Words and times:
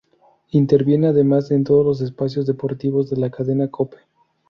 Interviene 0.49 1.09
además 1.09 1.51
en 1.51 1.63
todos 1.63 1.85
los 1.85 2.01
espacios 2.01 2.47
deportivos 2.47 3.11
de 3.11 3.17
la 3.17 3.29
Cadena 3.29 3.67
Cope. 3.69 3.97